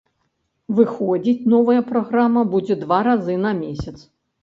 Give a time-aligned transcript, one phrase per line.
[0.79, 3.97] Выходзіць новая праграма будзе два разы на месяц.